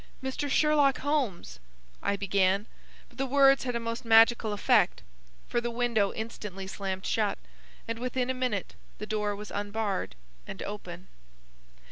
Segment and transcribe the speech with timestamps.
[0.23, 0.49] "Mr.
[0.49, 1.59] Sherlock Holmes—"
[2.01, 2.65] I began,
[3.07, 5.03] but the words had a most magical effect,
[5.47, 7.35] for the window instantly slammed down,
[7.87, 10.15] and within a minute the door was unbarred
[10.47, 11.07] and open.